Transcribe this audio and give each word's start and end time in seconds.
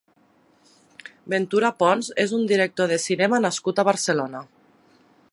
Ventura 1.33 1.69
Pons 1.83 2.09
és 2.23 2.33
un 2.37 2.47
director 2.51 2.89
de 2.93 2.99
cinema 3.05 3.41
nascut 3.43 3.83
a 3.83 3.85
Barcelona. 3.91 4.41